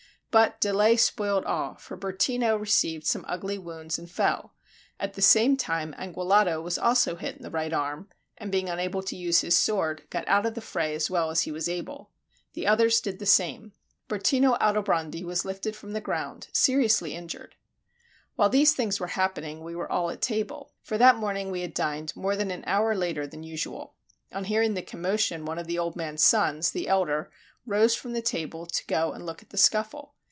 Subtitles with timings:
[0.33, 4.53] But delay spoiled all: for Bertino received some ugly wounds and fell;
[4.97, 9.03] at the same time Anguillotto was also hit in the right arm, and being unable
[9.03, 12.11] to use his sword, got out of the fray as well as he was able.
[12.53, 13.73] The others did the same.
[14.07, 17.55] Bertino Aldobrandi was lifted from the ground seriously injured.
[18.37, 21.73] While these things were happening we were all at table; for that morning we had
[21.73, 23.95] dined more than an hour later than usual.
[24.31, 27.29] On hearing the commotion one of the old man's sons, the elder,
[27.65, 30.13] rose from table to go and look at the scuffle.